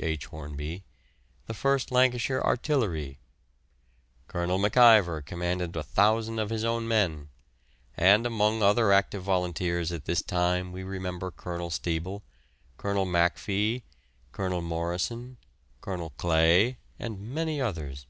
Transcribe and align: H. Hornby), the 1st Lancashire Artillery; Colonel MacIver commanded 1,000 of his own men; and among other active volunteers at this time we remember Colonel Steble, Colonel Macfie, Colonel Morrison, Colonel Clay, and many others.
H. 0.00 0.26
Hornby), 0.26 0.84
the 1.46 1.54
1st 1.54 1.90
Lancashire 1.90 2.40
Artillery; 2.40 3.18
Colonel 4.28 4.56
MacIver 4.60 5.20
commanded 5.26 5.74
1,000 5.74 6.38
of 6.38 6.50
his 6.50 6.62
own 6.62 6.86
men; 6.86 7.30
and 7.96 8.24
among 8.24 8.62
other 8.62 8.92
active 8.92 9.24
volunteers 9.24 9.90
at 9.90 10.04
this 10.04 10.22
time 10.22 10.70
we 10.70 10.84
remember 10.84 11.32
Colonel 11.32 11.70
Steble, 11.70 12.22
Colonel 12.76 13.06
Macfie, 13.06 13.82
Colonel 14.30 14.62
Morrison, 14.62 15.36
Colonel 15.80 16.10
Clay, 16.10 16.78
and 17.00 17.18
many 17.34 17.60
others. 17.60 18.06